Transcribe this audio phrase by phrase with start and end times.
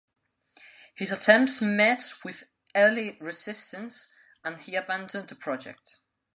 [0.95, 5.99] His attempts met with early resistance, and he abandoned the project.